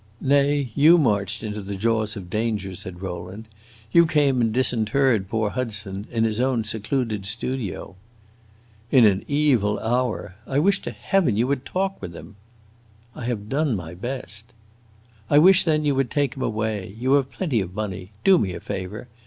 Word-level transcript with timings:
"Nay, 0.19 0.71
you 0.73 0.97
marched 0.97 1.43
into 1.43 1.61
the 1.61 1.75
jaws 1.75 2.15
of 2.15 2.27
danger," 2.27 2.73
said 2.73 3.03
Rowland. 3.03 3.47
"You 3.91 4.07
came 4.07 4.41
and 4.41 4.51
disinterred 4.51 5.29
poor 5.29 5.51
Hudson 5.51 6.07
in 6.09 6.23
his 6.23 6.39
own 6.39 6.63
secluded 6.63 7.27
studio." 7.27 7.95
"In 8.89 9.05
an 9.05 9.23
evil 9.27 9.77
hour! 9.77 10.33
I 10.47 10.57
wish 10.57 10.81
to 10.81 10.89
Heaven 10.91 11.37
you 11.37 11.45
would 11.45 11.65
talk 11.65 12.01
with 12.01 12.15
him." 12.15 12.35
"I 13.13 13.25
have 13.25 13.47
done 13.47 13.75
my 13.75 13.93
best." 13.93 14.53
"I 15.29 15.37
wish, 15.37 15.63
then, 15.65 15.85
you 15.85 15.93
would 15.93 16.09
take 16.09 16.33
him 16.35 16.41
away. 16.41 16.95
You 16.99 17.11
have 17.13 17.29
plenty 17.31 17.61
of 17.61 17.75
money. 17.75 18.09
Do 18.23 18.39
me 18.39 18.55
a 18.55 18.59
favor. 18.59 19.07